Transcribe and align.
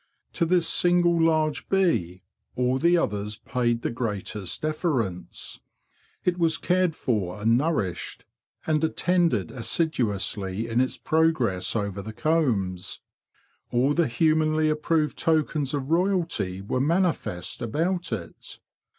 To 0.33 0.47
this 0.47 0.67
single 0.67 1.21
large 1.21 1.69
bee 1.69 2.23
all 2.55 2.79
the 2.79 2.97
others 2.97 3.37
paid 3.37 3.83
the 3.83 3.91
greatest 3.91 4.63
deference. 4.63 5.59
It 6.25 6.39
was 6.39 6.57
cared 6.57 6.95
for 6.95 7.39
and 7.39 7.55
nourished, 7.55 8.25
and 8.65 8.83
attended 8.83 9.49
assidu 9.49 10.15
ously 10.15 10.67
in 10.67 10.81
its 10.81 10.97
progress 10.97 11.75
over 11.75 12.01
the 12.01 12.13
combs. 12.13 13.01
All 13.69 13.93
the 13.93 14.07
humanly 14.07 14.69
approved 14.71 15.19
tokens 15.19 15.71
of 15.71 15.91
royalty 15.91 16.61
were 16.61 16.81
manifest 16.81 17.61
about 17.61 18.11
it. 18.11 18.57